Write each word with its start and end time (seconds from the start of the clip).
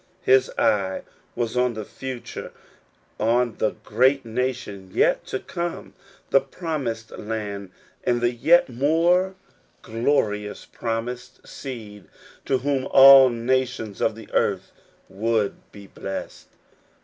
His 0.23 0.49
eye 0.57 1.03
was 1.35 1.55
on 1.55 1.75
the 1.75 1.85
future, 1.85 2.51
on 3.19 3.57
the 3.59 3.75
great 3.83 4.25
nation 4.25 4.89
yet 4.91 5.27
to 5.27 5.37
come, 5.37 5.93
the 6.31 6.41
promised 6.41 7.11
land, 7.11 7.69
and 8.03 8.19
the 8.19 8.31
yet 8.31 8.67
more 8.67 9.35
glorious 9.83 10.65
22 10.65 10.65
According 10.65 10.65
to 10.65 10.71
the 10.71 10.77
Promise. 10.79 11.29
promised 11.43 11.47
seed 11.47 12.05
in 12.47 12.59
whom 12.61 12.87
all 12.89 13.29
nations 13.29 14.01
of 14.01 14.15
the 14.15 14.27
earth 14.33 14.71
would 15.07 15.71
be 15.71 15.85
blessed. 15.85 16.47